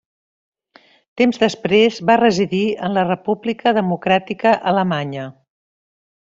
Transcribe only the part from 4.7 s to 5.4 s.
Alemanya.